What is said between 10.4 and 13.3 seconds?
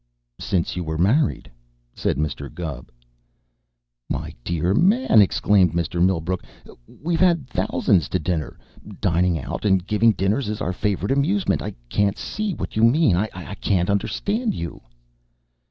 is our favorite amusement. I can't see what you mean.